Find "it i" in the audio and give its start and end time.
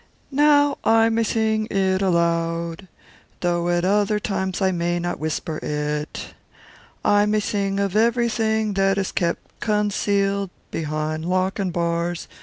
5.61-7.27